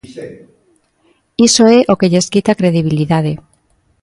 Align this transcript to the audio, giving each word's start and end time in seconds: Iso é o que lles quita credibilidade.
Iso 1.47 1.63
é 1.77 1.79
o 1.91 1.97
que 1.99 2.09
lles 2.11 2.27
quita 2.33 2.57
credibilidade. 2.59 3.33